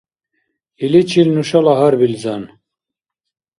Иличил 0.85 1.27
нушала 1.35 1.73
гьарбилзан. 1.79 2.43